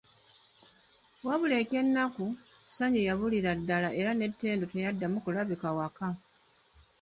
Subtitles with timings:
[1.25, 2.25] Wabula eky'ennaku,
[2.67, 6.07] Ssanyu yabulira ddala era ne Ttendo teyaddamu kulabikako waka.